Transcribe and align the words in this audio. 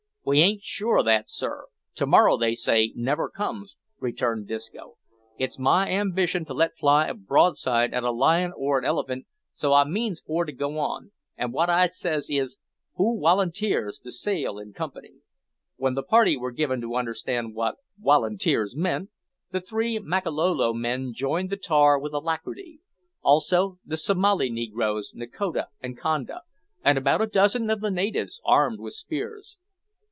"We 0.23 0.39
ain't 0.41 0.61
sure 0.61 0.99
o' 0.99 1.03
that 1.03 1.31
sir. 1.31 1.65
To 1.95 2.05
morrow, 2.05 2.37
they 2.37 2.53
say, 2.53 2.93
never 2.95 3.27
comes," 3.27 3.75
returned 3.99 4.47
Disco. 4.47 4.97
"It's 5.39 5.57
my 5.57 5.89
ambition 5.89 6.45
to 6.45 6.53
let 6.53 6.77
fly 6.77 7.07
a 7.07 7.15
broadside 7.15 7.91
at 7.91 8.03
a 8.03 8.11
lion 8.11 8.53
or 8.55 8.77
a 8.77 8.85
elephant 8.85 9.25
so 9.51 9.73
I 9.73 9.83
means 9.83 10.21
for 10.21 10.45
to 10.45 10.51
go 10.51 10.77
on; 10.77 11.11
an' 11.39 11.51
wot 11.51 11.71
I 11.71 11.87
says 11.87 12.29
is, 12.29 12.59
Who 12.97 13.17
wolunteers 13.19 13.99
to 14.03 14.11
sail 14.11 14.59
in 14.59 14.73
company?" 14.73 15.15
When 15.77 15.95
the 15.95 16.03
party 16.03 16.37
were 16.37 16.51
given 16.51 16.81
to 16.81 16.97
understand 16.97 17.55
what 17.55 17.77
"wolunteers" 17.99 18.75
meant, 18.75 19.09
the 19.49 19.59
three 19.59 19.97
Makololo 19.97 20.75
joined 21.13 21.49
the 21.49 21.57
tar 21.57 21.97
with 21.97 22.13
alacrity, 22.13 22.81
also 23.23 23.79
the 23.83 23.97
Somali 23.97 24.51
negroes 24.51 25.13
Nakoda 25.15 25.69
and 25.81 25.99
Conda, 25.99 26.41
and 26.83 26.99
about 26.99 27.21
a 27.23 27.27
dozen 27.27 27.71
of 27.71 27.81
the 27.81 27.89
natives, 27.91 28.39
armed 28.45 28.79
with 28.79 28.93
spears. 28.93 29.57